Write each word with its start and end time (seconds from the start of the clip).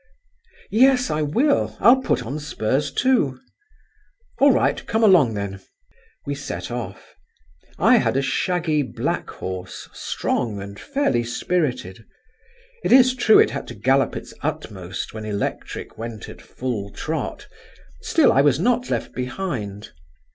"Yes, 0.71 1.11
I 1.11 1.21
will; 1.21 1.77
I'll 1.79 2.01
put 2.01 2.25
on 2.25 2.39
spurs 2.39 2.89
too." 2.91 3.39
"All 4.39 4.51
right, 4.51 4.83
come 4.87 5.03
along 5.03 5.35
then." 5.35 5.59
We 6.25 6.33
set 6.33 6.71
off. 6.71 7.13
I 7.77 7.97
had 7.97 8.17
a 8.17 8.23
shaggy 8.23 8.81
black 8.81 9.29
horse, 9.29 9.87
strong, 9.93 10.59
and 10.59 10.79
fairly 10.79 11.23
spirited. 11.23 12.03
It 12.83 12.91
is 12.91 13.13
true 13.13 13.37
it 13.37 13.51
had 13.51 13.67
to 13.67 13.75
gallop 13.75 14.15
its 14.15 14.33
utmost, 14.41 15.13
when 15.13 15.23
Electric 15.23 15.99
went 15.99 16.27
at 16.29 16.41
full 16.41 16.89
trot, 16.89 17.47
still 18.01 18.31
I 18.31 18.41
was 18.41 18.59
not 18.59 18.89
left 18.89 19.13
behind. 19.13 19.91